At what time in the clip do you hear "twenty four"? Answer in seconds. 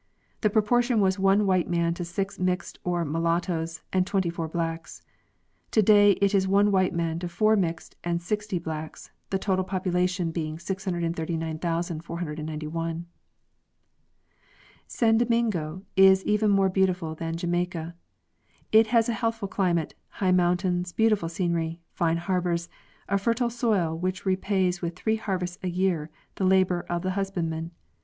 4.07-4.47